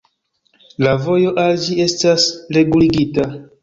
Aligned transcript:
La 0.85 0.95
vojo 1.03 1.35
al 1.45 1.63
ĝi 1.67 1.79
estas 1.87 2.29
reguligita. 2.61 3.33